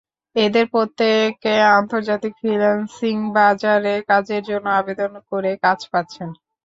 এঁদের 0.35 0.65
প্রত্যেকে 0.73 1.53
আন্তর্জাতিক 1.77 2.33
ফ্রিল্যান্সিং 2.39 3.15
বাজারে 3.37 3.93
কাজের 4.09 4.41
জন্য 4.49 4.67
আবেদন 4.79 5.11
করে 5.29 5.51
কাজ 5.63 5.79
পাচ্ছেন। 5.91 6.29